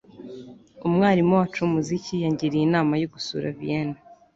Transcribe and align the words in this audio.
Umwarimu 0.87 1.31
wacu 1.39 1.57
wumuziki 1.61 2.13
yangiriye 2.23 2.63
inama 2.65 2.93
yo 3.01 3.07
gusura 3.13 3.55
Vienne 3.57 3.97